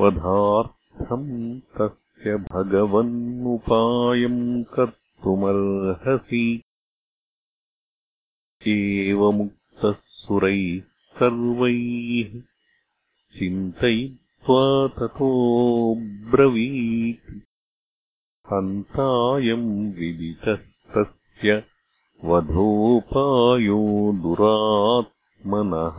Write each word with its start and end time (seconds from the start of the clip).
वधार्थम् 0.00 1.60
तस्य 1.76 2.36
भगवन्नुपायम् 2.36 4.64
कर्तुमर्हसि। 4.64 6.62
एवमुक्तः 8.68 9.92
सुरैः 9.92 10.82
सर्वैः 11.18 12.40
चिन्तयित्वा 13.38 14.88
ततोऽब्रवीत् 14.88 17.30
हन्तायम् 18.52 19.94
विदितस्तस्य 19.94 21.62
वधोपायो 22.24 23.78
दुरात्मनः 24.22 25.98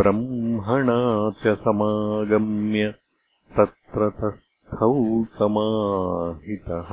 ब्रह्मणा 0.00 1.00
च 1.42 1.54
समागम्य 1.64 2.92
तत्र 3.56 4.10
तस्थौ 4.20 4.92
समाहितः 5.38 6.92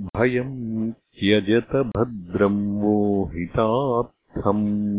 भयम् 0.00 0.92
त्यजत 0.92 1.76
भद्रम् 1.76 2.82
वो 2.82 3.30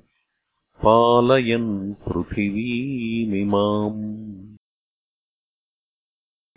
पालयन् 0.84 1.94
पृथिवीमिमाम् 1.94 4.56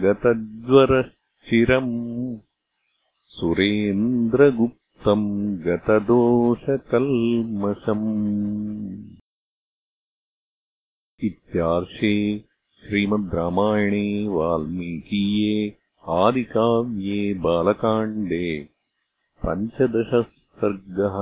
गतज्वरश्चिरम् 0.03 1.93
सुरेन्द्रगुप्तम् 3.37 5.27
गतदोषकल्मषम् 5.65 6.79
इत्यार्षे 11.29 12.13
श्रीमद्रामायणे 12.83 14.07
वाल्मीकीये 14.37 15.55
आदिकाव्ये 16.19 17.21
बालकाण्डे 17.47 18.47
पञ्चदशः 19.45 20.27
सर्गः 20.61 21.17